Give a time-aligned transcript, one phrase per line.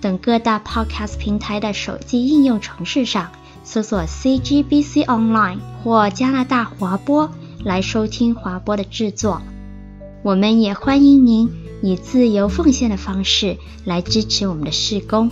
[0.00, 3.30] 等各大 Podcast 平台的手机应用程式上
[3.64, 7.30] 搜索 CGBC Online 或加拿大华播
[7.64, 9.42] 来收听华播的制作。
[10.22, 11.50] 我们也欢迎您
[11.82, 15.30] 以自由奉献的方式来支持我们的事工。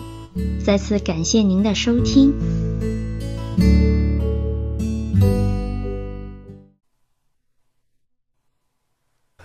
[0.65, 2.33] 再次感谢您的收听。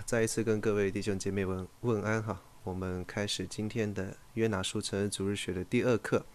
[0.10, 6.26] 再一次跟各位弟兄姐妹问问安哈，我们开始今天的约拿书成人主日学的第二课。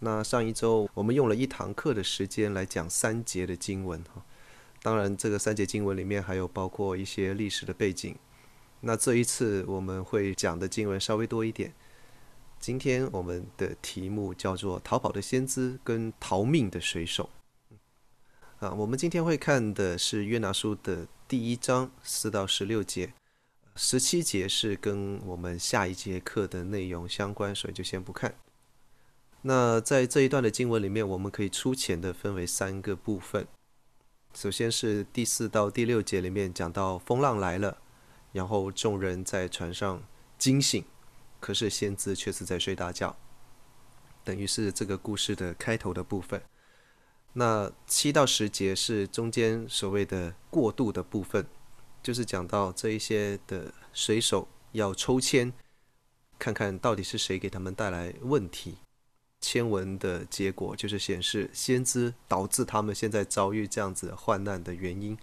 [0.00, 4.24] 那上一周我们用了一堂课的时间来讲三节的经文哈，
[4.82, 8.16] 当然这个三节经文里面还有包括一些历史的背景。
[8.80, 11.74] 那这一次我们会讲的经文稍微多一点。
[12.58, 17.28] 今天我们的题目叫做《逃跑的先知》跟《逃命的水手》。
[18.66, 21.06] 啊，我们今天会看的是约拿书的。
[21.28, 23.12] 第一章四到十六节，
[23.76, 28.34] 十七节是跟我们下一节课的内容相关，所以就先不看。
[29.42, 33.46] 那在这一段的经文里面，我们可以粗浅的分为三个部分。
[34.34, 37.78] 首先是第四到第六节里面讲到风浪来了，
[38.32, 40.02] 然后众人在船上
[40.36, 40.84] 惊醒，
[41.40, 43.16] 可是先知却是在睡大觉，
[44.22, 46.42] 等于是这个故事的开头的部分。
[47.32, 51.46] 那七到十节是中间所谓的过渡的部分，
[52.02, 55.52] 就是讲到这一些的水手要抽签，
[56.38, 58.78] 看看到底是谁给他们带来问题。
[59.40, 65.16] 签文的结果就是显示先知导致他们现在遭遇这样子患难的原因。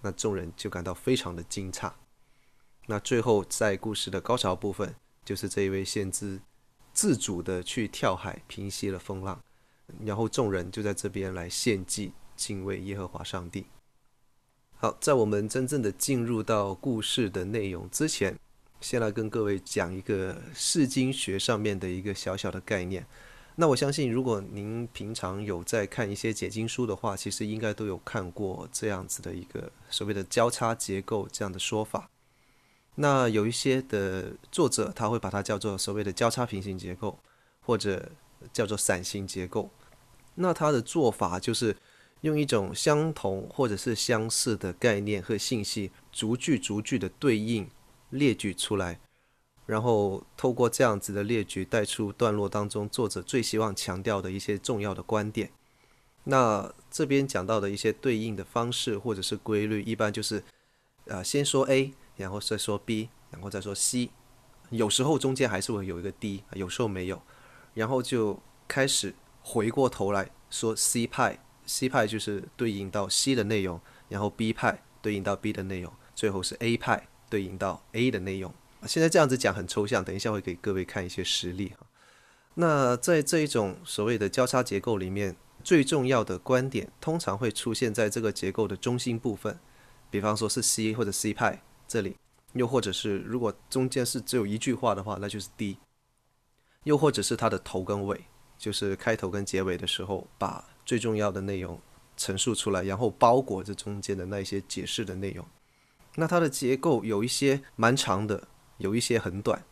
[0.00, 1.92] 那众人就感到非常的惊诧。
[2.86, 6.40] 那最后在故事的高潮部分，就是这一位先知
[6.92, 9.40] 自主的去跳海平息了风浪。
[10.04, 13.66] 然后众人就在这边来献祭，敬畏耶和华上帝。
[14.82, 18.36] 好，在我们真正的进入到故事的内容之前，
[18.80, 23.06] 先来跟各位讲一个释经学上面的一个小小的概念。
[23.54, 32.10] 那我相信，如果您平常有在看一些解经书的话，其实应该都有看过这样子的一个所谓的交叉结构这样的说法。
[32.96, 37.16] 那有一些的作者他会把它叫做所谓的交叉平行结构，
[37.60, 38.10] 或者
[38.52, 39.70] 叫做伞形结构。
[40.34, 41.76] 那他的做法就是
[42.22, 47.68] 用一种相同或者是相似的概念和信息，逐句逐句的对应
[48.10, 48.98] 列举出来，
[49.66, 55.50] 然后透过这样子的列举带出段落当中作者最希望强调的一些重要的观点。
[56.24, 60.42] 那这边讲到的一些对应的方式或者是规律，一般就是
[61.08, 64.10] 啊先说 A，然后再说 B，然后再说 C，
[64.70, 67.22] 有时候中间还是会有一个 D，有时候没有，
[67.74, 69.14] 然后就开始。
[69.44, 78.52] 回过头来说，C 派，C 派就是对应到 C 的内容，然后 B 派对应到 B 的内容，最后是 A 派对应到 A 的内容。
[78.86, 81.86] 现在这样子讲很抽象，等一下会给各位看一些实例哈。
[82.54, 89.58] 那在这一种所谓的交叉结构里面，最重要的观点通常会出现在这个结构的中心部分，
[90.10, 92.16] 比方说是 C 或者 C 派这里，
[92.52, 95.78] 又或者是如果中间是只有一句话的话，那就是 D，
[96.84, 98.24] 又或者是它的头跟尾。
[98.58, 101.80] 就是开头跟结尾的时候，把最重要的内容
[102.18, 105.42] 陈述出来，然后包裹着中间的那一些解释的内容。
[106.16, 109.64] 那它的结构有一些蛮长的，有一些很短，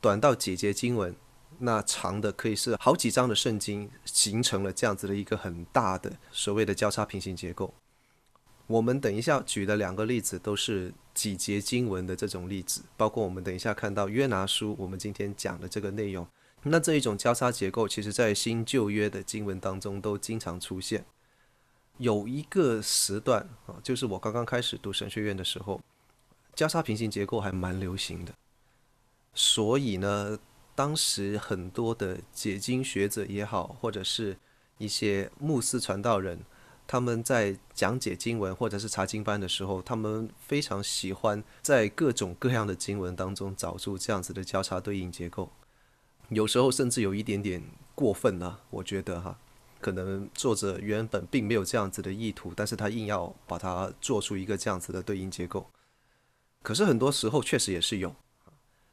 [0.00, 1.16] 短到几节经文，
[1.58, 7.74] 那长的可以是好几章的圣经，形成了这样子的一个很大的所谓的交叉平行结构。
[8.68, 16.24] 我们等一下举的两个例子都是几节经文的这种例子，包括我们等一下看到约拿书，我们今天讲的这个内容。
[16.64, 21.04] 那这一种交叉结构，其实在新旧约的经文当中都经常出现。
[21.98, 25.80] 有一个时段啊，就是我刚刚开始读神学院的时候，
[26.54, 28.32] 交叉平行结构还蛮流行的。
[29.34, 30.38] 所以呢，
[30.74, 34.36] 当时很多的解经学者也好，或者是
[34.78, 36.40] 一些牧师传道人，
[36.86, 45.50] 他们在讲解经文或者是查经班的时候，他们非常喜欢在各种各样的经文当中找出这样子的交叉对应结构。
[46.34, 47.62] 有时候甚至有一点点
[47.94, 49.38] 过分了，我觉得哈，
[49.80, 55.66] 可能作者原本并没有这样子的意图，但是他硬要把它做出一个这样子的对应结构。
[56.62, 58.14] 可是很多时候确实也是有，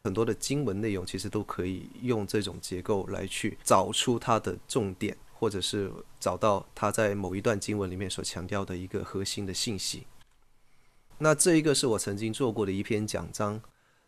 [0.03, 10.07] 很多的经文内容其实都可以用这种结构来去找出它的重点，或者是找到它在某一段经文里面所强调的一个核心的信息。
[11.19, 13.61] 那这一个是我曾经做过的一篇讲章，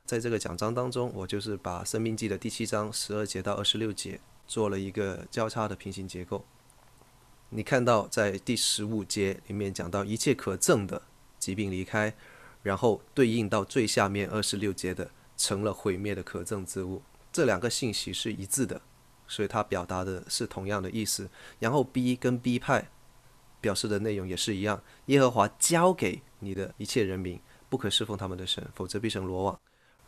[0.05, 6.43] 在这个讲章当中，我就是把《生命记》的第七章十二节到二十六节做了一个交叉的平行结构。
[7.49, 11.01] 你看到在第十五节里面讲到一切可憎的
[11.39, 12.13] 疾病离开，
[12.63, 17.01] 然后对应到最下面二十六节的成了毁灭的可憎之物，
[17.31, 18.81] 这两个信息是一致的，
[19.27, 21.29] 所以它表达的是同样的意思。
[21.59, 22.89] 然后 B 跟 B 派
[23.61, 27.39] 表示的内容也是一样，耶和华交给你的一切人民，
[27.69, 29.59] 不可侍奉他们的神，否则必成罗网。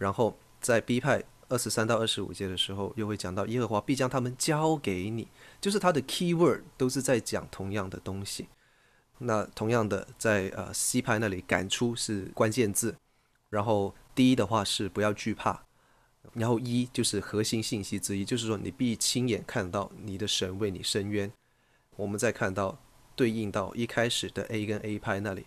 [0.04, 5.30] 然后在 B 派二十三到二十五节的时候，又会讲到耶和华必将他们交给你，
[5.62, 8.50] 就是它的 key word 都是在讲同样的东西。
[9.20, 12.98] 那同样的在，呃 C 派那里赶出是关键字，
[13.50, 15.64] 然后 D 的话是不要惧怕，
[16.34, 21.32] 然后 E 就是核心信息之一，就是说你必亲眼看到你的神为你伸冤。
[21.96, 22.78] 我们再看到
[23.16, 25.46] 对应到一开始的 A 跟 A 派那里。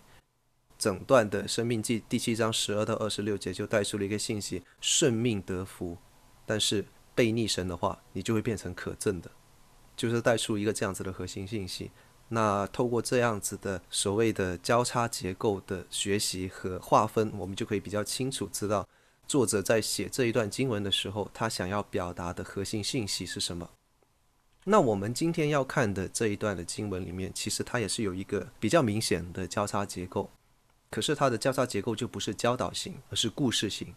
[0.77, 5.97] 整段的《生命记》第七章十二到二十六节就带出了一个信息：顺命得福，
[6.45, 6.85] 但是
[7.15, 9.31] 背逆神的话，你就会变成可憎的，
[9.95, 11.91] 就是带出一个这样子的核心信息。
[12.29, 18.87] 那透过这样子的所谓的交叉结构的学习和划分，我们就可以比较清楚知道
[19.27, 23.69] 作者在写这一段经文的时候，他想要表达的核心信息是什么。
[24.65, 30.29] 那我们今天要看的这一段的经文里面，其实它也是有一个比较明显的交叉结构。
[30.89, 33.93] 可是它的交叉结构就不是教导型，而是故事型。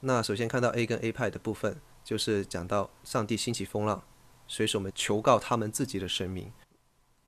[0.00, 4.02] 那首先看到 A 跟 A 派的部分，就是讲到上帝兴起风浪，
[4.46, 6.52] 水手们求告他们自己的神明，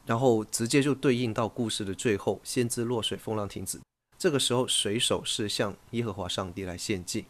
[0.04, 3.80] 然后直接就对应到故事的最后，先知落水，风浪停止。
[4.18, 7.26] 这个时候水手是向耶和华上帝来献祭。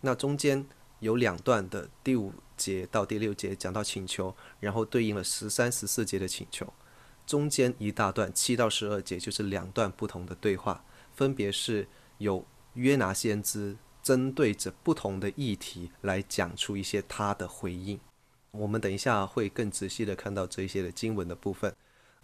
[0.00, 0.66] 那中间
[1.00, 6.72] 有两段的第五节到第六节讲到请求，然后对应了十三、十四节的请求。
[7.26, 10.84] 中间一大段七到十二节就是两段不同的对话，
[11.14, 11.88] 分别是
[12.18, 12.44] 有
[12.74, 17.98] 约拿先知针对着不同的议题来讲出一些他的回应。
[18.50, 21.74] 我们等一下会更仔细的看到这些的经文的部分。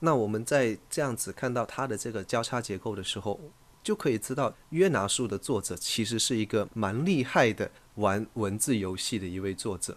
[0.01, 3.41] 那我们在这样子看到他的这个交叉结构的时候，
[3.83, 9.97] 就可以知道约拿书的作者其实是一个蛮厉害的玩文字游戏的一位作者。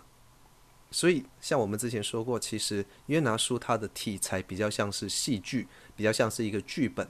[0.93, 7.07] 所以，像我们之前说过，其实约拿书它的题材比较像是戏剧，比较像是一个剧本。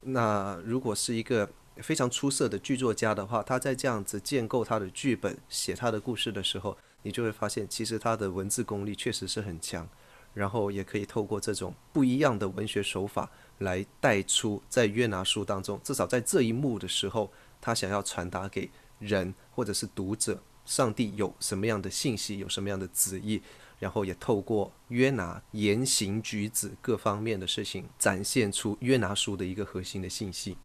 [0.00, 9.86] 那如果是一个非常出色的剧作家的话，他在这样子建构他的剧本、写他的故事的时候，你就会发现，其实他的文字功力确实是很强。
[10.34, 13.28] 然后也可以透过这种不一样的文学手法
[13.58, 18.70] 来带出在约拿书当中，至少在这一幕的时候，他想要传达给
[19.00, 20.40] 人或者是读者。
[20.68, 23.40] 上帝有什么样的信息，有什么样的旨意，
[23.78, 30.58] 然后也透过约拿言行举止各方面的事情，展现出约拿书的一个核心的信息。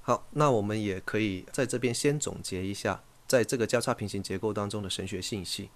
[0.00, 5.70] 好，那我们也可以在这边先总结一下，在这个交叉平行结构当中的神学信息，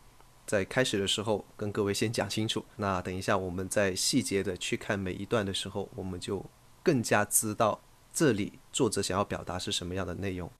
[0.44, 2.64] 在开始的时候跟各位先讲清楚。
[2.76, 6.44] 那等一下我们在细节的去看每一段的时候，我们就
[6.82, 7.80] 更加知道
[8.12, 10.50] 这里作者想要表达是什么样的内容。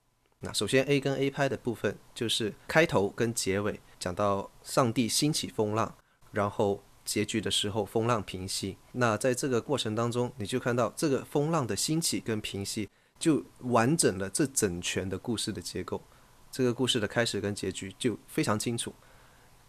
[0.42, 5.94] 那首先 A 跟 A 拍的部分就是开头跟结尾讲到上帝兴起风浪，
[6.32, 8.78] 然后结局的时候风浪平息。
[8.92, 16.02] 那在这个过程当中，你就看到这个风浪的兴起跟平息，就完整了这整全的故事的结构。
[16.50, 18.94] 这个故事的开始跟结局就非常清楚，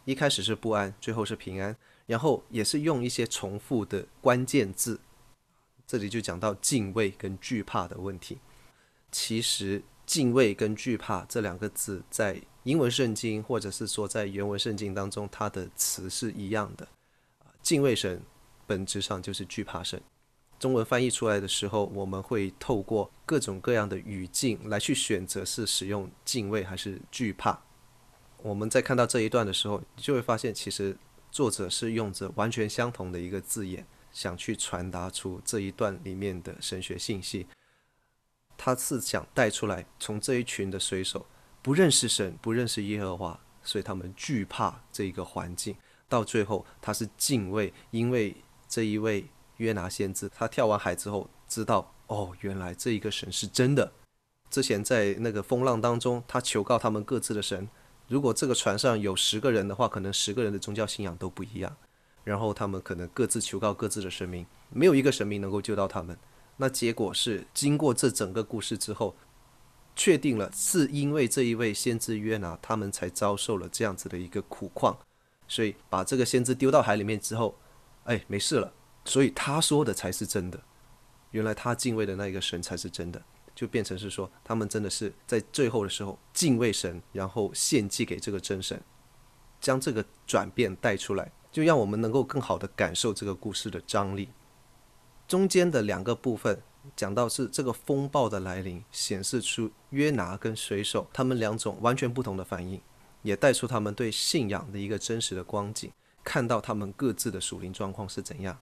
[0.05, 1.75] 一开始是不安，最后是平安，
[2.05, 5.01] 然后也是用一些重复的关键字。
[5.85, 8.37] 这里就讲到敬畏跟惧怕的问题，
[9.11, 9.83] 其实。
[10.11, 16.85] 敬畏跟惧怕这两个字，在英文圣经或者是说在原文圣经当中，它的词是一样的。
[17.61, 18.21] 敬畏神
[18.67, 20.01] 本质上就是惧怕神。
[20.59, 27.57] 中文翻译出来的时候，我们会透过各种各样的语境来去选择是使用敬畏还是惧怕。
[28.43, 30.97] 我们在看到这一段的时候，就会发现，其实
[31.31, 37.47] 作者是用着完全相同的一个字眼，想去传达出这一段里面的神学信息。
[38.63, 41.25] 他是想带出来，从这一群的水手
[41.63, 45.75] 不认识神，不认识耶和华，所以他们惧怕这一个环境。
[46.07, 48.35] 到最后，他是敬畏，因为
[48.69, 49.25] 这一位
[49.57, 53.91] 约拿先知，他跳完海之后知道，哦，原来这一个神是真的。
[54.51, 57.67] 之前在那个风浪当中，他求告他们各自的神。
[58.07, 61.75] 如果这个船上有十个人的话，可能十个人的宗教信仰都不一样。
[62.23, 66.15] 然后他们可能各自求告各自的神明，没有一个神明能够救到他们。
[66.61, 69.15] 那结果是，经过这整个故事之后，
[69.95, 74.95] 确定了是因为这一位先知约拿，他们才遭受了这样子的一个苦况，
[75.47, 77.57] 所以把这个先知丢到海里面之后，
[78.03, 78.71] 哎，没事了。
[79.05, 80.61] 所以他说的才是真的，
[81.31, 83.19] 原来他敬畏的那一个神才是真的，
[83.55, 88.79] 就变成是说他们真的是在最后的时候敬畏神，然后献祭给这个真神，
[89.59, 94.29] 将这个转变带出来，就让我们能够更好的感受这个故事的张力。
[95.31, 96.61] 中间的两个部分
[96.93, 102.81] 讲到是这个风暴的来临，显示出约拿跟水手他们两种完全不同的反应，
[103.21, 105.89] 也带出他们对信仰的一个真实的光景，
[106.21, 108.59] 看到他们各自的属灵状况是怎样。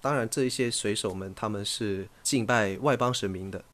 [0.00, 3.64] 当然，这一些水手们他们是敬拜外邦神明的，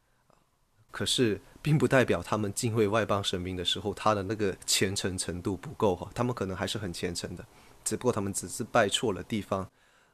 [0.91, 6.11] 可是并不代表他们敬畏外邦神明的时候，他的那个虔诚程度不够哈。
[6.15, 7.43] 他们可能还是很虔诚的，
[7.83, 9.67] 只不过他们只是拜错了地方。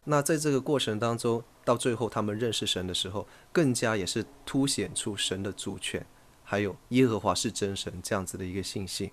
[0.05, 6.07] 那在这个过程当中，到最后他们认识神的时候，更加也是凸显出神的主权，
[6.43, 9.13] 还有耶和华是真神这样子的一个信息。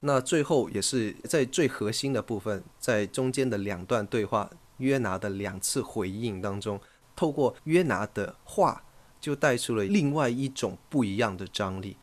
[0.00, 4.50] 那最后也是在最核心的部分，在中间的两段对话。
[4.78, 6.80] 约拿的两次回应当中，
[7.14, 8.82] 透过约拿的话，
[9.20, 11.98] 就带出了另外一种不一样的张力。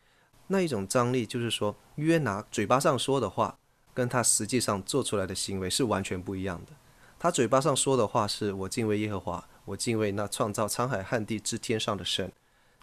[0.47, 3.57] 那一种张力就是说，约拿嘴巴上说的话，
[3.93, 6.71] 跟他实际上做出来的行为是完全不一样的。
[7.19, 12.31] 他嘴巴上说的话是“我敬畏耶和华，我敬畏那创造沧海旱地之天上的神”，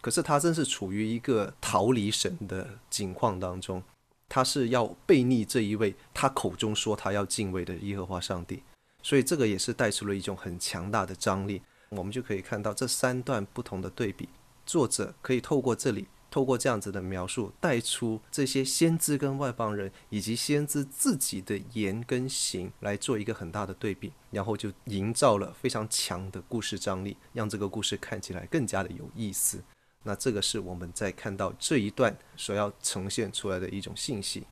[0.02, 3.82] 可是他正是处于一个逃离神的境况当中，
[4.28, 8.62] 他是要背逆这一位他口中说他要敬畏的耶和华上帝。
[9.02, 14.28] 所以这个也是带出了一种很强大的张力，我们就可以看到这三段不同的对比，
[14.66, 29.64] 作者可以透过这里，透过这样子的描述，带出这些先知跟外邦人，以及先知自己的言跟行来做一个很大的对比，然后就营造了非常强的故事张力，让这个故事看起来更加的有意思。
[30.02, 34.46] 那这个是我们在看到这一段所要呈现出来的一种信息。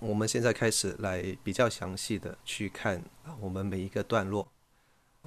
[0.00, 3.04] 我们现在开始来比较详细的去看，
[3.38, 4.48] 我们每一个段落。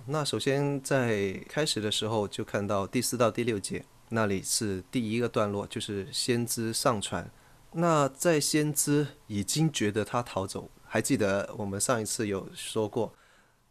[0.08, 7.30] 那首先在开始的时候就看到第四到第六节，那里是第一个段落，就是先知上船。
[7.72, 13.14] 那在先知已经觉得他逃走，还记得我们上一次有说过，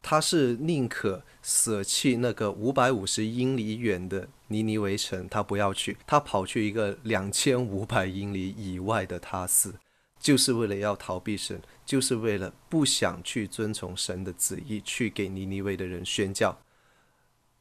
[0.02, 9.74] 他是宁可舍弃那个五百五十英里远的尼尼微城，他不要去，他跑去一个两千五百英里以外的他斯。
[10.20, 16.58] 就是为了要逃避神，就是为了不想去遵从神的旨意，去给尼尼微的人宣教。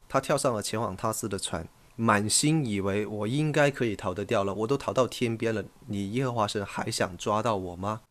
[0.08, 8.02] 他跳上了前往他斯的船，满心以为我应该可以逃得掉了，我都逃到天边了，你耶和华神还想抓到我吗？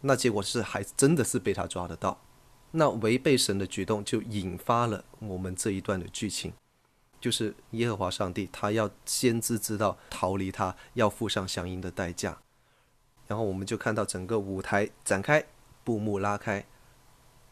[0.00, 2.20] 那结果是还真的是被他抓得到。
[2.72, 6.54] 那违背神的举动就引发了我们这一段的剧情，
[7.20, 12.38] 就是耶和华上帝他要先知知道逃离他要付上相应的代价。
[13.26, 15.44] 然后我们就看到整个舞台展开，
[15.84, 16.66] 布幕拉开，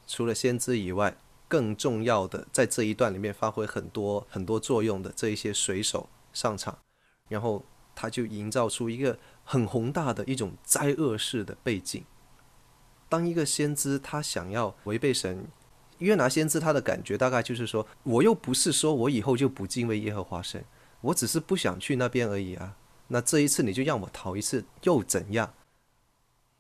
[0.06, 1.16] 除了先知以外，
[1.50, 6.78] 更重要的在这一段里面发挥很多很多作用的这一些水手上场，
[7.28, 7.64] 然后
[7.96, 12.04] 他就营造出一个很宏大的一种灾厄式的背景。
[13.08, 15.48] 当一个先知他想要违背神，
[15.98, 20.64] 约拿先知他的感觉大概就是说，我又不是说我以后就不敬畏耶和华神，
[21.00, 22.76] 我只是不想去那边而已啊。
[23.08, 25.52] 那这一次你就让我逃一次又怎样？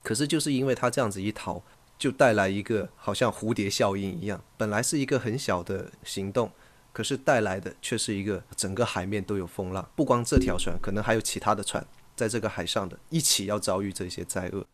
[0.02, 1.62] 可是就是因为他这样子一逃，
[2.00, 4.42] 就带来一个好像蝴蝶效应一样。
[4.56, 6.50] 本来是一个很小的行动，
[6.94, 9.86] 可是带来的却是一个整个海面都有风浪。
[9.94, 14.66] 不光这条船，可能还有其他的船在这个海上的一起要遭遇这些灾厄。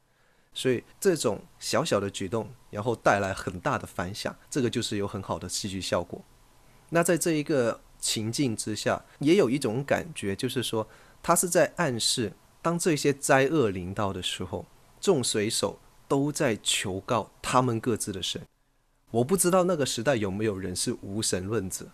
[0.54, 6.25] 所以这种小小的举动，然后带来很大的反响，这个就是有很好的戏剧效果。
[6.90, 10.88] 那在这一个情境之下，也有一种感觉，就是说
[11.25, 14.64] 他是在暗示，当这些灾厄临到的时候。
[14.99, 15.78] 众水手
[16.09, 18.43] 都在求告他们各自的神。
[19.11, 21.87] 我不知道那个时代有没有人是无神论者。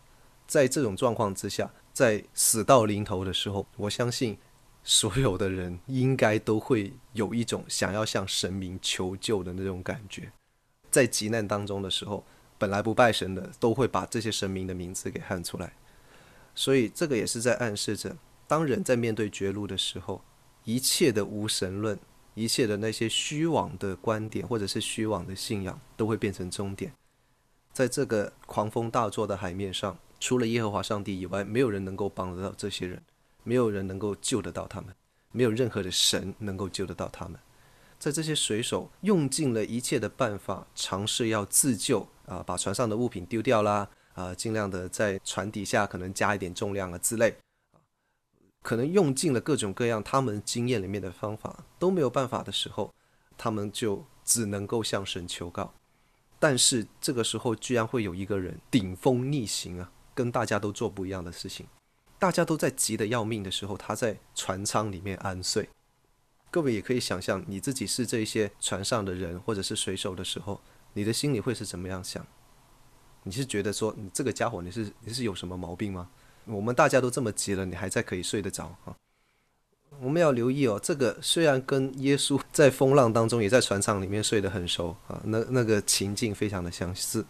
[0.47, 4.37] 在这种状况之下，在死到临头的时候，我相信
[4.83, 10.31] 所有的人应该都会有一种想要向神明求救的那种感觉。
[10.91, 12.25] 在急难当中的时候，
[12.59, 15.73] 本来不拜神的都会把这些神明的名字给喊出来。
[16.55, 18.15] 所以这个也是在暗示着，
[18.47, 20.23] 当人在面对绝路的时候，
[20.65, 21.99] 一切的无神论。
[22.35, 26.93] 一切的那些虚妄的观点，或者是虚妄的信仰，都会变成终点。
[27.73, 33.03] 在这个狂风大作的海面上，除了耶和华上帝以外，没有人能够帮得到这些人，
[33.43, 34.95] 没有人能够救得到他们，
[35.31, 37.39] 没有任何的神能够救得到他们。
[37.99, 47.37] 在这些水手用尽了一切的办法，尝试要自救啊、把船上的物品丢掉啦，啊、尽量的在船底下可能加一点重量啊之类，
[48.63, 52.95] 可能用尽了各种各样他们经验里面的方法都没有办法的时候，
[53.37, 55.75] 他们就只能够向神求告。
[56.39, 61.67] 但是这个时候，居然会有一个人顶风逆行啊，跟大家都做不一样的事情。
[62.19, 65.69] 大家都在急得要命的时候，他在船舱里面安睡。
[66.51, 70.61] 各位也可以想象，你自己是这些船上的人或者是水手的时候，
[70.93, 72.27] 你的心里会是怎么样想？
[73.25, 76.11] 你是觉得说，你这个家伙，你是你是有什么毛病吗？
[76.47, 78.97] 我们大家都这么急了，你还在可以睡得着啊？
[80.01, 87.25] 我们要留意哦，这个虽然跟耶稣在风浪当中也在船舱里面睡得很熟啊，那那个情境非常的相似，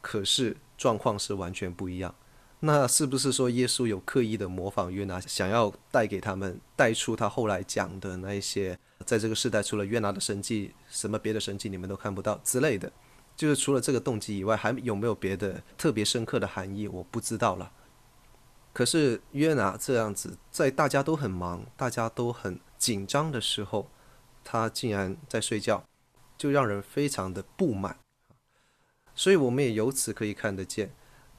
[0.00, 2.14] 可是状况是完全不一样。
[2.62, 12.92] 那是不是说耶稣有刻意的模仿约拿，想要带给他们带出他后来讲的那一些，在这个时代除了约拿的神迹，什么别的神迹你们都看不到之类的？
[13.34, 16.86] 就是除了这个动机以外，还有没有别的特别深刻的含义？
[16.86, 17.70] 我不知道了。
[18.72, 23.90] 可是约拿这样子，在大家都很忙、大家都很紧张的时候，
[24.44, 25.84] 他竟然在睡觉，
[26.38, 27.98] 就让人非常的不满。
[29.14, 30.94] 所以我们也由此可以看得见。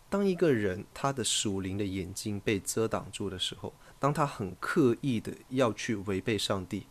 [0.09, 6.87] 当一个人他的属灵的眼睛被遮挡住的时候，当他很刻意的要去违背上帝，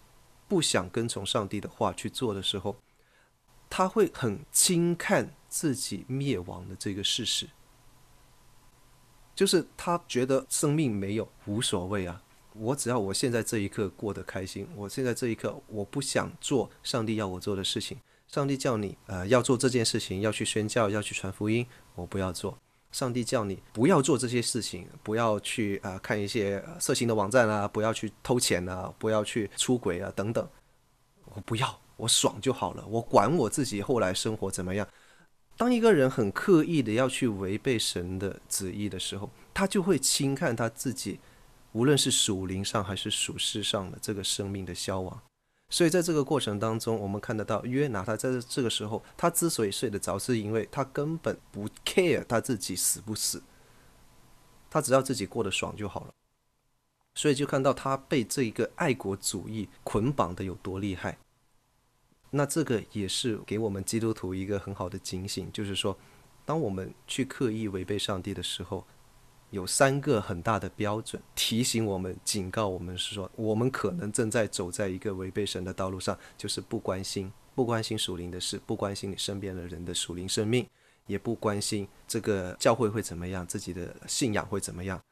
[0.48, 2.76] 不想跟从上帝的话去做的时候，
[3.68, 7.50] 他会很轻看自己灭亡的这个事实，
[9.40, 17.96] 就是他觉得生命没有无所谓啊，我只要我现在这一刻过得开心，我现在这一刻我不想做上帝要我做的事情，
[18.28, 22.54] 上帝叫你呃要做这件事情，要去宣教，要去传福音，我不要做。
[22.92, 30.46] 上帝叫你不要做这些事情，不要去啊、呃、看一些色情的网站啊，不要去偷钱啊，不要去出轨啊等等。
[31.24, 34.86] 我不要，我爽就好了，我管我自己后来生活怎么样。
[35.60, 41.20] 当一个人很刻意的要去违背神的旨意的时候，他就会轻看他自己，
[41.72, 45.20] 无论是属灵上还是属世上的这个生命的消亡。
[45.68, 53.42] 所以在这个过程当中，我们看得到约拿他在这个时候，他之所以睡得着，是因为他根本不 care 他自己死不死，
[54.70, 56.14] 他只要自己过得爽就好了。
[57.14, 61.18] 所以就看到他被这一个爱国主义捆绑的有多厉害。
[62.30, 65.98] 那这个也是给我们基督徒一个很好的警醒，就是说，
[66.44, 68.86] 当我们去刻意违背上帝的时候。
[69.50, 80.64] 有三个很大的标准提醒我们、警告我们，是说我们可能正在走在一个违背神的道路上，就是不关心、不关心属灵的事，不关心你身边的人的属灵生命，
[81.08, 85.02] 也不关心这个教会会怎么样，自己的信仰会怎么样，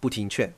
[0.00, 0.54] 不听劝，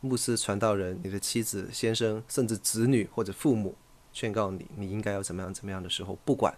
[0.00, 3.76] 牧师、传道人、你的妻子、先生，甚至子女或者父母
[4.12, 6.56] 劝告你，你应该要怎么样、怎么样的时候，不管，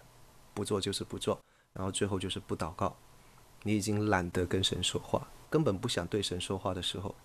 [0.53, 1.39] 不做就是不做，
[1.73, 2.95] 然后最后就是不祷告。
[3.63, 7.15] 你已经懒得跟神说话，根本不想对神说话的时候，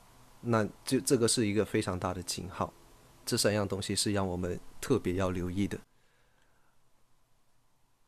[0.41, 2.73] 那就这个是一个非常大的警号。
[3.27, 5.79] 这三样东西是让我们特别要留意的。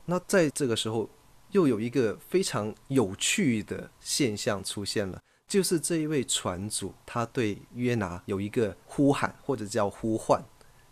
[0.07, 1.09] 那在这个时候，
[1.51, 10.43] 又有一个非常有趣的现象出现了，就是这一位船主他对约拿有一个呼喊，或者叫呼唤，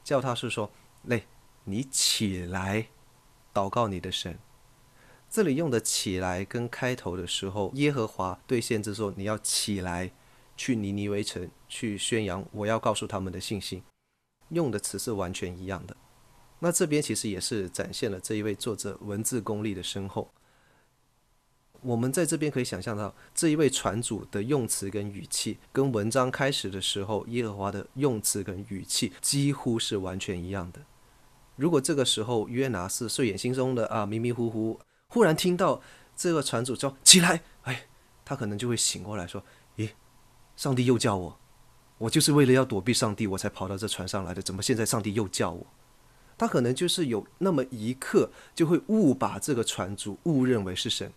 [0.04, 0.70] 叫他是说
[1.04, 1.22] ：“来，
[1.64, 2.88] 你起来，
[3.52, 4.38] 祷告你的神。”
[5.30, 10.10] 这里用的“起来”跟开头的时候，耶和华对先知说：“你要起来，
[10.56, 13.82] 去尼尼微城，去宣扬我要告诉他们的信心。”
[14.50, 15.96] 用的词是完全一样的。
[16.58, 20.32] 那这边其实也是展现了这一位作者文字功力的深厚。
[21.82, 30.80] 我们在这边可以想象到，这一位船主的用词跟语气，跟文章开始的时候耶和华的用词跟语气几乎是完全一样的。
[31.56, 34.80] 如果这个时候约拿是睡眼惺忪的啊，迷迷糊糊。
[35.08, 35.82] 忽然听到
[36.14, 37.86] 这个船主叫起来，哎，
[38.24, 39.42] 他可能就会醒过来，说
[39.76, 39.90] ：“咦，
[40.56, 41.38] 上帝又叫我，
[41.98, 44.40] 我就是为了要躲避上帝，我才跑到这船上来的。
[44.40, 45.66] 怎么现在上帝又叫我？”
[46.38, 51.12] 他可能就是有那么一刻，就会误把这个船主误认为是神。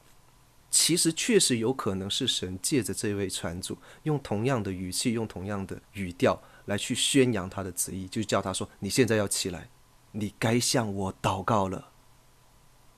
[0.73, 9.69] 其实确实有可能是神借着这位船主，用同样的语气，用同样的语调来去宣扬他的旨意，就叫他说：“你现在要起来，
[10.13, 11.91] 你该向我祷告了。”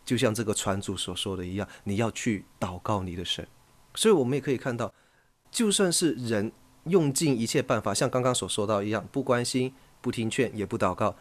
[0.05, 3.45] 就像这个船主所说的一样，你要去祷告你的神。
[3.93, 4.93] 所以，我们也可以看到，
[5.51, 6.53] 就算是人
[6.85, 11.17] 用尽一切办法，像刚刚所说到一样，不关心、不听劝、也不祷告，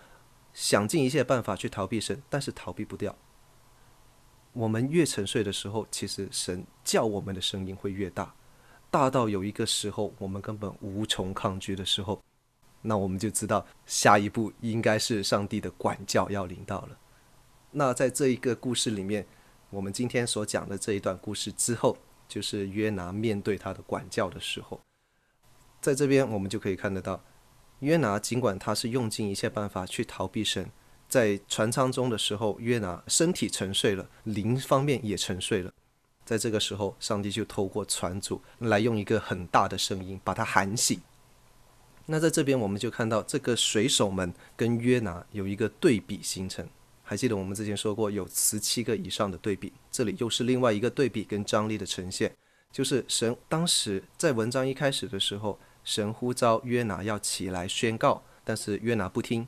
[0.52, 3.16] 想尽一切办法去逃避神，但是逃避不掉。
[4.54, 8.32] 我们越沉睡的时候，其实神叫我们的声音会越大，
[8.88, 12.22] 大到有一个时候我们根本无从抗拒的时候，
[12.80, 16.96] 那我们就知道下一步应该是上帝的管教要临到了。
[17.72, 19.26] 那在这一个故事里面，
[19.70, 24.80] 我们今天所讲的这一段故事之后，就是约拿面对他的管教的时候。
[25.80, 27.20] 在这边我们就可以看得到，
[27.80, 30.70] 约拿尽管他是用尽一切办法去逃避神，
[31.14, 35.72] 在船舱中的时候，约拿身体沉睡了，灵方面也沉睡了。
[36.24, 41.00] 在这个时候，上帝就透过船主来用一个很大的声音把他喊醒。
[42.06, 46.68] 那在这边我们就看到这个水手们跟约拿有一个对比形成。
[47.04, 52.34] 还记得我们之前说过有十七个以上的对比，这里又是另外一个对比跟张力的呈现，
[52.72, 59.46] 就是神当时在文章一开始的时候，神呼召约拿要起来宣告，但是约拿不听。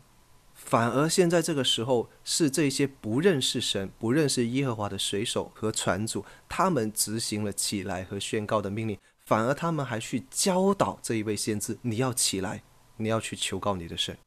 [0.67, 8.99] 反而现在这个时候，是这些不认识神、不认识耶和华的水手和船主，他们执行了起来和宣告的命令。
[9.25, 12.65] 反而他们还去教导这一位先知：你要起来，
[12.97, 14.19] 你要去求告你的神。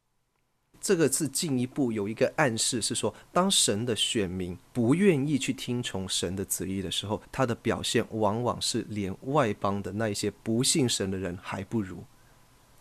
[0.80, 12.02] 这个是进一步有一个暗示，是说，当神的选民不愿意去听从神的旨意的时候，他的表现往往是连外邦的那一些不信神的人还不如。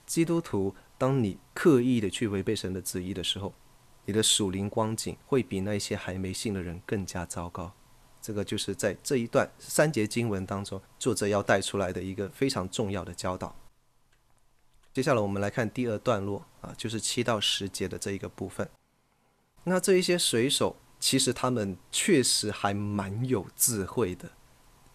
[0.06, 0.74] 基督徒。
[1.00, 3.54] 当你刻意的去违背神的旨意的时候，
[4.06, 7.74] 你的属灵光景会比那些还没信的人更加糟糕。
[8.22, 13.56] 这个就是在这一段三节经文当中，作者要带出来的一个非常重要的教导。
[14.94, 18.70] 接下来我们来看第二段落啊，就是七到十节的这一个部分。
[19.64, 24.32] 那这一些水手其实他们确实还蛮有智慧的，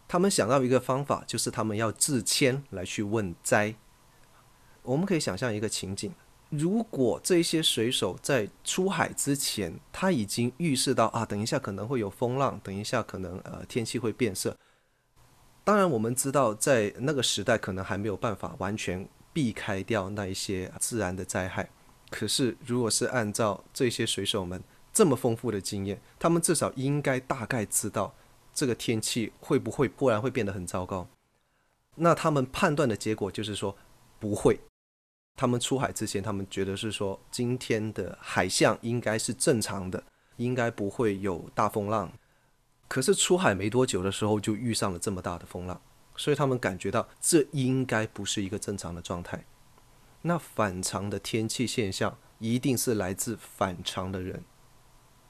[0.06, 3.76] 他们想到一个方法，就是他们要自谦来去问灾。
[4.84, 6.12] 我们可以想象一个情景：
[6.50, 14.56] 如果这些水手在出海之前，他已经预示到啊，等一下可能会有风浪，等一下可能呃天气会变色。
[15.64, 21.70] 当然，我们知道在那个时代可能还没有办法完全避开掉那一些自然的灾害。
[22.10, 28.14] 可是，如果是按照这些水手们这么丰富的经验，他们至少应该大概知道
[28.52, 31.08] 这个天气会不会忽然会变得很糟糕。
[31.96, 33.74] 那他们判断的结果就是说
[34.20, 34.60] 不会。
[35.36, 40.02] 他们出海之前，他们觉得是说今天的海象应该是正常的，
[40.36, 42.12] 应该不会有大风浪。
[42.86, 45.80] 可是出海没多久的时候，就遇上了这么大的风浪，
[46.14, 49.44] 所以他们感觉到这应该不是一个正常的状态。
[50.22, 54.44] 那反常的天气现象一定是来自反常的人，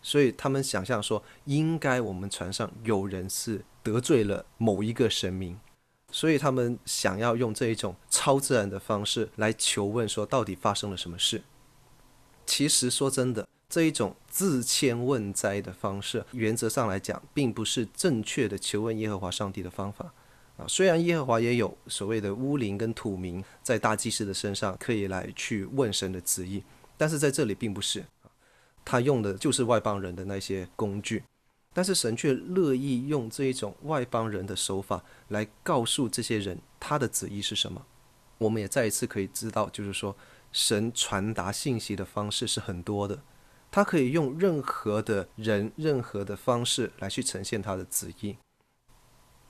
[0.03, 5.59] 所以他们想象说，应该我们船上有人是得罪了某一个神明。
[6.15, 11.43] 所以他们想要用这一种超自然的方式来求问，说到底发生了什么事？
[12.47, 20.15] 其实说真的，这一种自谦问灾的方式，原则上来讲，并不是正确的求问耶和华上帝的方法
[20.57, 20.65] 啊。
[20.69, 26.63] 虽然耶和华也有所谓的巫灵跟土民在大祭司的身上可以来去问神的旨意，
[26.97, 28.05] 但是在这里并不是，
[28.85, 31.25] 他用的就是外邦人的那些工具。
[31.75, 37.85] 但是神却乐意用这一种外邦人的手法来告诉这些人他的旨意是什么。
[38.39, 40.17] 我们也再一次可以知道，就是说
[40.53, 43.23] 神传达信息的方式是很多的，
[43.73, 48.37] 他可以用任何的人、任何的方式来去呈现他的旨意。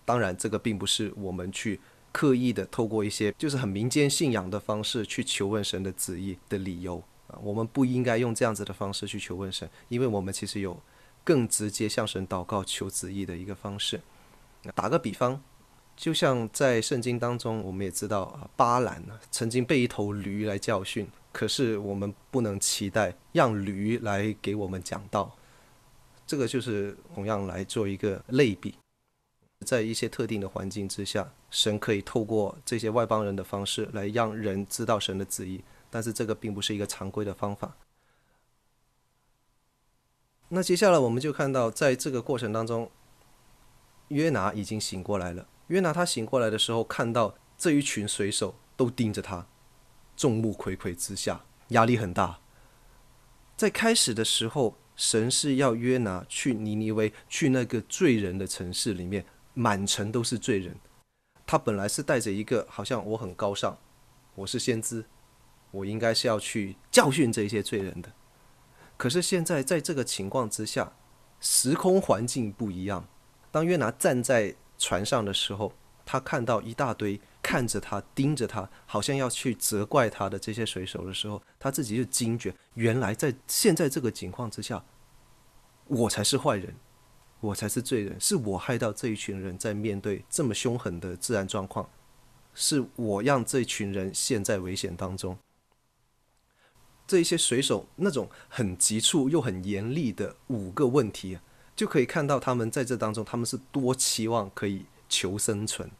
[0.06, 1.78] 当然，这个并不是我们去
[2.10, 7.38] 刻意的透过一些就是很民间信仰的方式去求问神的旨意的理由啊。
[7.42, 10.80] 我们不应该用这样子的方式去求问神，因为我们其实有。
[11.24, 14.00] 更直接向神祷告求旨意的一个方式。
[14.74, 15.42] 打个比方，
[15.96, 25.34] 就像在圣经当中，我们也知道啊，巴兰呢曾经被一头驴来教训，可是我们不能期待让驴来给我们讲道。
[26.26, 28.74] 这个就是同样来做一个类比，
[29.66, 37.76] 在一些特定的环境之下，神可以透过这些外邦人的方式来让人知道神的旨意，但是这个并不是一个常规的方法。
[40.54, 42.88] 那接下来我们就看到，在这个过程当中，
[44.08, 45.48] 约拿已经醒过来了。
[45.66, 49.48] 约拿他醒过来的时候，看到这一群水手都盯着他，
[50.16, 52.38] 众目睽睽之下，压力很大。
[53.56, 60.76] 在开始的时候，神是要约拿去尼尼微，去那个罪人的城市里面，满城都是罪人。
[61.44, 63.76] 他本来是带着一个好像我很高尚，
[64.36, 65.04] 我是先知，
[65.72, 68.12] 我应该是要去教训这些罪人的。
[68.96, 70.92] 可是现在在这个情况之下，
[71.40, 73.06] 时空环境不一样。
[73.50, 75.72] 当约拿站在船上的时候，
[76.04, 84.84] 他看到一大堆看着他、盯着他，好像要去责怪他的这些水手的时候，他自己就惊觉，原来在现在这个情况之下，
[85.86, 86.74] 我才是坏人，
[87.40, 91.88] 我才是罪人，是我害到这一群人在面对这么凶狠的自然状况，
[92.54, 95.38] 是我让这群人陷在危险当中。
[97.06, 101.38] 这一些水手那种很急促又很严厉的五个问题，
[101.76, 105.90] 就可以看到他们在这当中，他们是多期望可以求生存。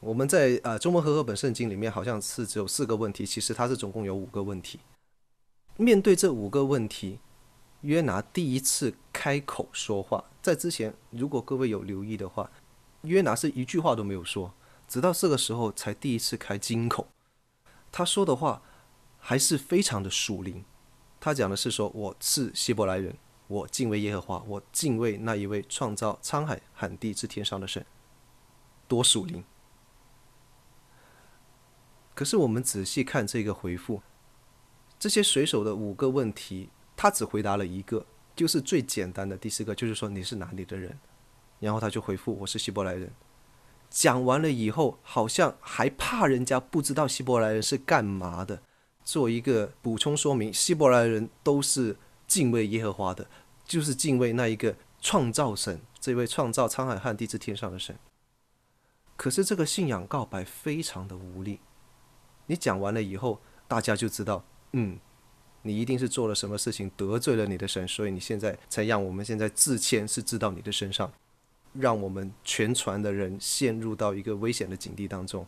[0.00, 4.80] 我们在呃中文和合本圣经里面好像是只有四个问题，其实它是总共有五个问题。
[5.76, 7.18] 面对这五个问题，
[7.82, 10.24] 约拿第一次开口说话。
[10.42, 12.50] 在之前，如果各位有留意的话，
[13.02, 14.52] 约拿是一句话都没有说，
[14.88, 17.06] 直到这个时候才第一次开金口。
[17.92, 18.62] 他说的话
[19.24, 20.64] 还是非常的属灵。
[21.20, 27.86] 他讲的是说：“我是希伯来人，我敬畏耶和华，我敬畏那一位创造沧海旱地之天上的神。”
[28.88, 29.44] 多属灵。
[32.14, 34.02] 可是我们仔细看这个回复，
[34.98, 38.04] 这些水手的五个问题，他只回答了一个，
[38.34, 40.98] 就是最简单的第四个，就是说你是哪里的人，
[41.60, 43.12] 然后他就回复我是希伯来人。
[43.88, 48.60] 讲完了以后，好像还怕人家不知道希伯来人是干嘛的。
[49.04, 53.26] 做一个补充说明，希伯来人都是敬畏耶和华的，
[53.64, 57.96] 就是敬畏那一个创造神，这位创造沧海旱地之天上的神。
[59.16, 61.60] 可是这个信仰告白非常的无力。
[62.46, 64.98] 你讲完了以后，大家就知道，嗯，
[65.62, 71.12] 你一定是做了什么事情得罪了你的神，所以你现在才让我们现在自谦是知道你的身上，
[71.72, 75.46] 让我们全船的人陷入到一个危险的境地当中。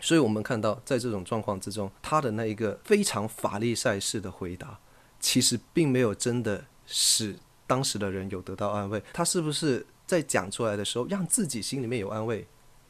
[0.00, 4.78] 所以，我们看到，在这种状况之中，他的那一个非常法利赛式的回答，
[5.18, 9.02] 其实并没有真的使当时的人有得到安慰。
[9.12, 12.46] 他是不是在讲出来的时候，让自己心里面有安慰？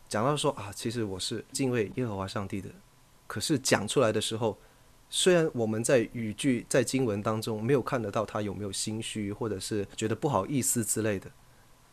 [0.09, 2.71] 讲到说啊，其实我是敬畏耶和华上帝的。
[3.27, 4.57] 可是讲出来的时候，
[5.11, 11.31] 虽然我们在语句在经文当中没有看得到他有没有心虚，或者是觉得不好意思之类的，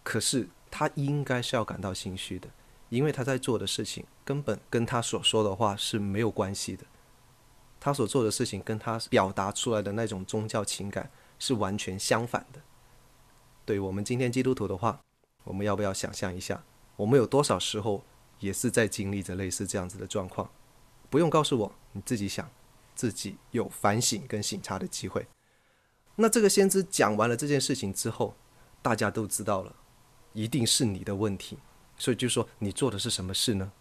[0.03, 2.47] 可是他应该是要感到心虚的。
[2.89, 6.85] 因为他在做的事情根本跟他所说的话是没有关系的，
[7.79, 12.61] 他所做的事情跟他表达出来的那种宗教情感是完全相反的。
[13.65, 15.01] 对我们今天基督徒的话，
[15.43, 16.63] 我们要不要想象一下，
[16.95, 18.03] 我们有多少时候
[18.39, 20.49] 也是在经历着类似这样子的状况？
[21.09, 22.49] 不用告诉我，你自己想，
[22.93, 25.25] 自己有反省跟省察的机会。
[26.15, 28.35] 那这个先知讲完了这件事情之后，
[28.81, 29.75] 大家都知道了，
[30.33, 31.57] 一定是你的问题。
[31.97, 33.71] 所以就说你做的是什么事呢？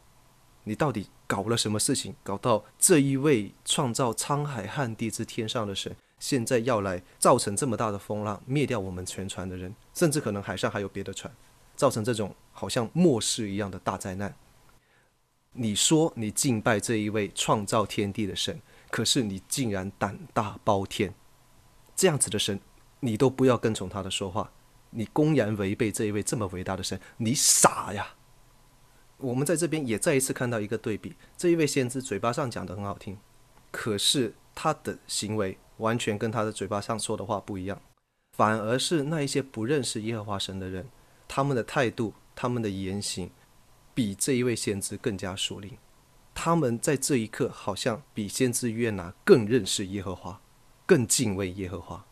[0.67, 11.31] 你到底搞了什么事情，搞到这一位创造沧海汉地之天上的神，现在要来造成这么大的风浪，灭掉我们全船的人，甚至可能海上还有别的船，
[11.77, 14.35] 造成这种好像末世一样的大灾难。
[15.53, 21.13] 你说你敬拜这一位创造天地的神，可是你竟然胆大包天，
[21.95, 22.59] 这样子的神，
[23.01, 24.51] 你都不要跟从他的说话。
[24.97, 28.15] 你公然违背这一位这么伟大的神，你傻呀！
[29.19, 33.19] 我们在这边也再一次看到一个对比：这一位先知嘴巴上讲得很好听，
[33.71, 37.81] 可是他的行为完全跟他的嘴巴上说的话不一样，
[38.37, 40.89] 反而是那一些不认识耶和华神的人，
[41.27, 43.31] 他们的态度、他们的言行，
[43.95, 45.77] 比这一位先知更加熟灵。
[46.35, 50.41] 他们在这一刻好像比先知约拿更认识耶和华，
[50.85, 52.05] 更敬畏耶和华。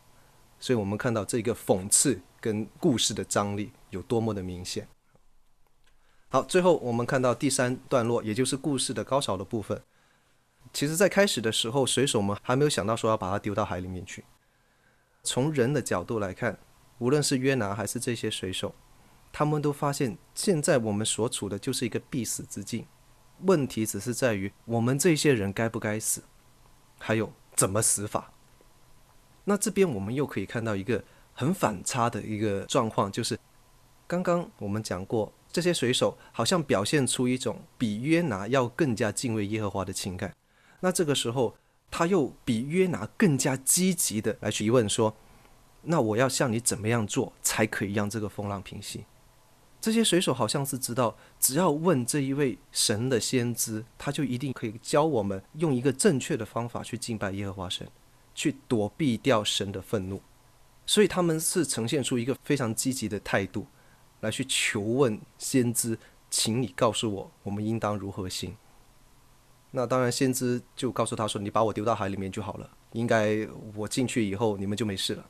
[0.62, 2.22] 所以我们看到这个讽刺。
[2.42, 4.88] 跟故事的张力有多么的明显。
[6.28, 9.80] 好，最后我们看到第三段落，也就是故事的高潮的部分。
[10.72, 14.24] 其实，在开始的时候，水手们还没有想到说要把它丢到海里面去。
[15.22, 16.58] 从人的角度来看，
[16.98, 18.74] 无论是约拿还是这些水手，
[19.30, 22.84] 他们都发现现在我们所处的就是一个必死之境。
[23.42, 26.24] 问题只是在于我们这些人该不该死，
[26.98, 28.32] 还有怎么死法。
[29.44, 31.02] 那这边我们又可以看到一个。
[31.34, 33.38] 很反差的一个状况，就是
[34.06, 40.34] 刚刚我们讲过，这些水手好像表现出一种比约拿要更加敬畏耶和华的情感。
[40.80, 41.56] 那这个时候，
[41.90, 45.16] 他又比约拿更加积极的来去问说
[45.84, 49.06] ：“那我要像你怎么样做，才可以让这个风浪平息？”
[49.80, 57.88] 这些水手好像是知道，只要问这一位神的先知，他就一定可以教我们用一个正确的方法去敬拜耶和华神，
[58.34, 60.20] 去躲避掉神的愤怒。
[60.84, 63.66] 所以他们是呈现出一个非常积极的态度，
[64.20, 68.56] 来去求问先知，请你告诉我，我们应当如何行？
[69.70, 75.26] 那当然，先知就告诉他说：“你把我丢到海里面就好了，应该我进去以后，你们就没事了。”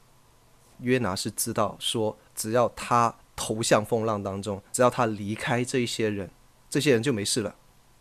[0.81, 6.29] 约拿是知道说，只要他投向风浪当中，只要他离开这一些人，
[6.69, 7.55] 这些人就没事了，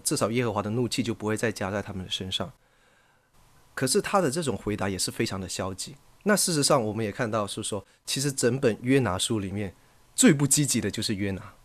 [0.04, 2.52] 至少耶和华的怒气就不会再加在他们的身上。
[3.82, 5.96] 可是他的这种回答也是非常的消极。
[6.22, 9.74] 那事实上，我们也看到是说，其实整本约拿书里面
[10.14, 11.56] 最不积极的就是约拿。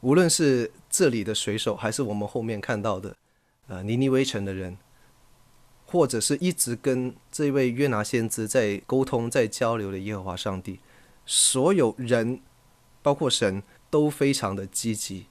[0.00, 3.14] 无论是这里的水手，还是我们后面看到的，
[3.66, 4.78] 呃，尼尼微城的人，
[5.84, 10.80] 或者是一直跟这位约拿先知在沟通、在交流的耶和华上帝，
[11.26, 12.40] 所有人，
[13.02, 15.26] 包括神，都非常的积极，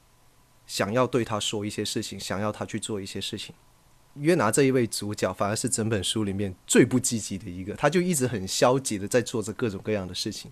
[0.67, 3.55] 想要对他说一些事情，想要他去做一些事情。
[4.19, 10.51] 约拿这一位主角反而是整本书里面最不积极的一个，他就一直很消极的在做着各种各样的事情。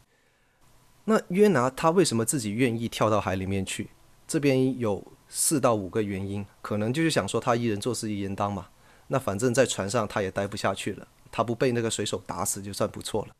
[1.06, 3.90] 那约拿他为什么自己愿意跳到海里面去？
[4.28, 8.68] 这边有四到五个原因，可能就是想说他一人做事一人当嘛。
[9.08, 13.36] 那反正在船上他也待不下去了，他不被那个水手打死就算不错了。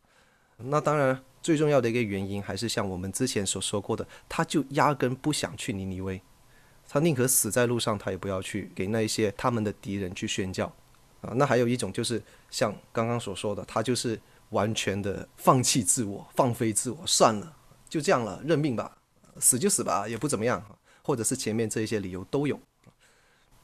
[0.58, 6.22] 那当然最重要的一个原因还是像我们之前所说过的，他就压根不想去尼尼微。
[6.96, 10.66] 他宁可死在路上，他也不要去给那一些他们的敌人去宣教
[11.20, 11.34] 啊。
[11.36, 14.18] 那还有一种就是像刚刚所说的，他就是
[14.52, 17.54] 完全的放弃自我，放飞自我，算了，
[17.90, 18.98] 就这样了，认命吧，
[19.42, 20.66] 死就死吧，也不怎么样。
[21.04, 22.58] 或者是前面这一些理由都有。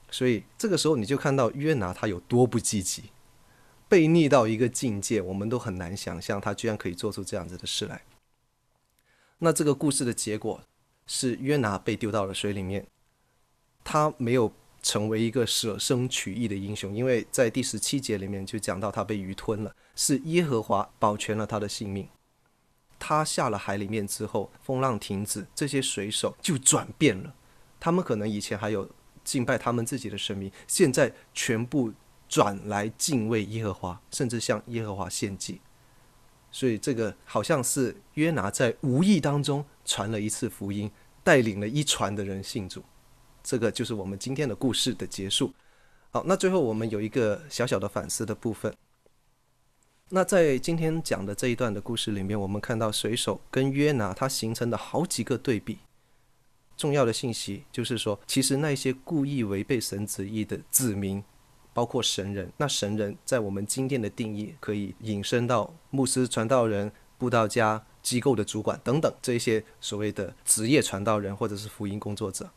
[0.09, 3.11] 所以这个时候你就看到约拿他有多不积极，
[3.87, 8.01] 被逆到一个境界，我们都很难想象他居然可以做出这样子的事来。
[9.37, 10.61] 那这个故事的结果
[11.07, 12.85] 是约拿被丢到了水里面。
[13.83, 22.07] 他没有成为一个舍生取义的英雄，因为在第十七节里面就讲到他被鱼吞了，是耶和华保全了他的性命。
[22.97, 27.33] 他下了海里面之后，风浪停止，这些水手就转变了。
[27.79, 28.89] 他们可能以前还有
[29.23, 31.91] 敬拜他们自己的神明，现在全部
[32.29, 35.61] 转来敬畏耶和华，甚至向耶和华献祭。
[36.51, 40.91] 所以这个好像是约拿在无意当中传了一次福音，
[41.23, 42.83] 带领了一船的人信主。
[43.43, 45.53] 这个就是我们今天的故事的结束。
[46.11, 48.75] 好，那最后我们有一个小小的反思的部分。
[50.09, 55.79] 那在今天讲的这一段的故事里面，我们看到水手跟约拿他形成的好几个对比。
[56.75, 61.23] 重要的信息就是说，其实那些故意违背神旨意的子民，
[61.73, 72.49] 包括神人，那神人在我们今天的定义可以引申到牧师、传道人、布道家、机构的主管等等这些所谓的职业传道人或者是福音工作者。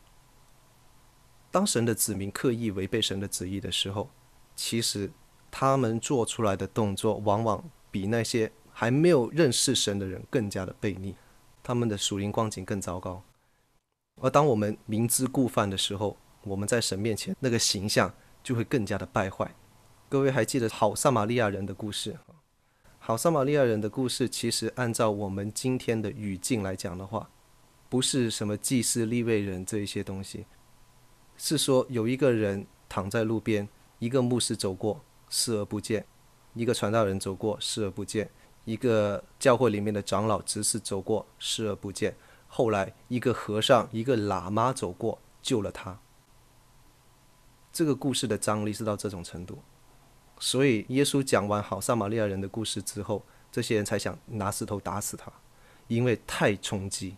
[1.55, 4.11] 当神的子民刻意违背神的旨意的时候，
[4.57, 5.13] 其实
[5.53, 7.63] 他们做出来的动作往往
[7.93, 11.15] 比那些还没有认识神的人更加的悖逆，
[11.63, 13.23] 他们的属灵光景更糟糕。
[14.21, 18.13] 而当我们明知故犯的时候，我们在神面前那个形象
[18.43, 19.55] 就会更加的败坏。
[20.09, 22.17] 各位还记得好撒玛利亚人的故事？
[22.99, 27.31] 好撒玛利亚人的故事，其实按照我们今天的语境来讲的话，
[27.89, 30.47] 不是什么祭司、利未人这一些东西。
[31.37, 33.69] 是说有一个人躺在路边，
[33.99, 36.07] 一个牧师走过视而不见，
[36.55, 38.31] 一个传道人走过视而不见，
[38.65, 42.17] 一个教会里面的长老执事走过视而不见。
[42.47, 45.99] 后来一个和尚一个喇嘛走过救了他。
[47.73, 49.59] 这个故事的张力是到这种程度，
[50.39, 55.33] 所以耶稣讲完好撒玛利亚人的故事之后，这些人才想拿石头打死他，
[55.89, 57.17] 因为太冲击。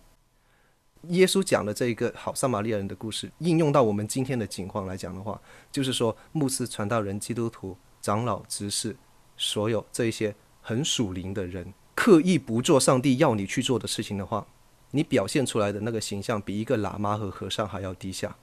[1.08, 8.96] 耶稣讲的这一个好撒玛利亚人的故事，应用到我们今天的情况来讲的话，就是说，牧师、传道人、基督徒、长老、执事，
[9.36, 14.46] 所有这一些很属灵的人，刻意不做上帝要你去做的事情的话，
[14.90, 18.36] 你表现出来的那个形象，比一个喇嘛和和尚还要低下。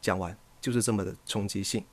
[0.00, 1.84] 讲完就是这么的冲击性。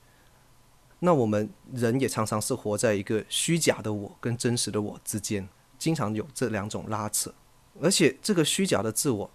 [0.99, 7.33] 那我们人也常常是活在一个虚假的我跟真实的我之间，经常有这两种拉扯，
[7.81, 9.31] 而且这个虚假的自我。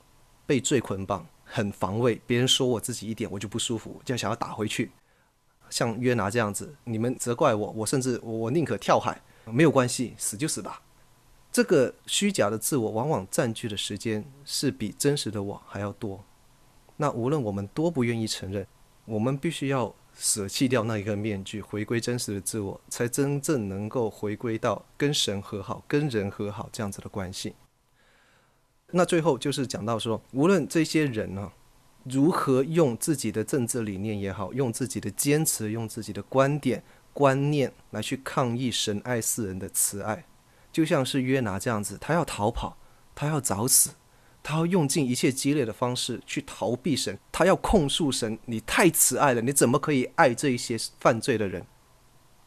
[0.50, 2.20] 被罪捆绑，很防卫。
[2.26, 4.90] 别人说我自己一点，我就不舒服，就想要打回去。
[5.70, 10.82] 像约拿这样子，你们责怪我，我甚至我宁可跳海，没有关系，死就死吧。
[11.52, 16.24] 这个虚假的自我，往往占据的时间是比真实的我还要多。
[16.96, 18.66] 那无论我们多不愿意承认，
[19.04, 27.54] 我们必须要舍弃掉那一个面具，回归真实的自我，才真正能够回归到跟神和好、跟人和好这样子的关系。
[28.92, 31.52] 那最后就是讲到说，无论这些人呢、啊，
[32.04, 40.24] 如何用自己的政治理念也好，用自己的坚持，用自己的观点、观念来去抗议神爱世人的慈爱，
[40.72, 42.76] 就像是约拿这样子，他要逃跑，
[43.14, 43.90] 他要找死，
[44.42, 51.66] 他要用尽一切激烈的方式去逃避神，他要控诉神，你太慈爱了，你怎么可以爱这一些犯罪的人？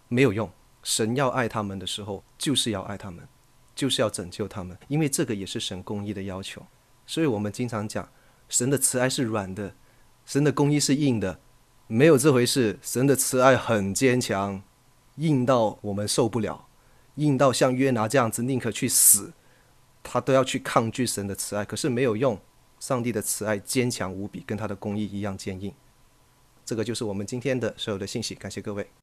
[0.07, 0.51] 没有用，
[0.81, 3.27] 神要爱他们的时候，就是要爱他们。
[3.75, 6.65] 就是要拯救他们，因为这个也是神公义的要求。
[7.05, 8.09] 所以我们经常讲，
[8.47, 9.75] 神的慈爱是软的，
[10.25, 11.39] 神的公义是硬的，
[11.87, 12.79] 没有这回事。
[12.81, 14.61] 神的慈爱很坚强，
[15.17, 16.67] 硬到我们受不了，
[17.15, 19.33] 硬到像约拿这样子，宁可去死，
[20.01, 21.65] 他都要去抗拒神的慈爱。
[21.65, 22.39] 可是没有用，
[22.79, 25.73] 上帝的慈爱坚强无比，跟他的公义一样坚硬。
[26.63, 28.33] 这个就是我们今天的所有的信息。
[28.33, 29.02] 感谢各位。